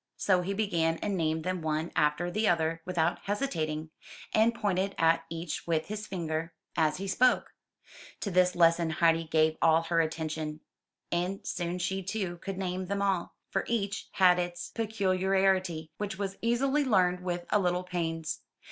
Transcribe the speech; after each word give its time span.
So 0.17 0.41
he 0.41 0.55
began 0.55 0.97
and 1.03 1.15
named 1.15 1.43
them 1.43 1.61
one 1.61 1.91
after 1.95 2.31
the 2.31 2.47
other 2.47 2.81
without 2.85 3.19
hesitating, 3.25 3.91
and 4.33 4.51
pointed 4.55 4.95
at 4.97 5.25
each 5.29 5.67
with 5.67 5.89
his 5.89 6.07
finger 6.07 6.55
285 6.73 6.73
MY 6.73 6.79
BOOK 6.79 6.83
HOUSE 6.83 6.95
as 6.95 6.97
he 6.97 7.07
spoke. 7.07 7.53
To 8.21 8.31
this 8.31 8.55
lesson 8.55 8.89
Heidi 8.89 9.25
gave 9.25 9.57
all 9.61 9.83
her 9.83 10.01
attention, 10.01 10.61
and 11.11 11.45
soon 11.45 11.77
she, 11.77 12.01
too, 12.01 12.37
could 12.37 12.57
name 12.57 12.87
them 12.87 13.03
all; 13.03 13.35
for 13.51 13.63
each 13.67 14.09
had 14.13 14.39
its 14.39 14.69
peculiarity, 14.71 15.91
which 15.99 16.17
was 16.17 16.39
easily 16.41 16.83
learned 16.83 17.19
with 17.19 17.45
a 17.51 17.59
little 17.59 17.83
pains. 17.83 18.41